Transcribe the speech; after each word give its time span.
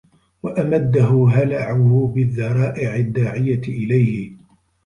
وَأَمَدَّهُ 0.43 1.27
هَلَعُهُ 1.31 2.11
بِالذَّرَائِعِ 2.15 2.95
الدَّاعِيَةِ 2.95 3.61
إلَيْهِ 3.67 4.31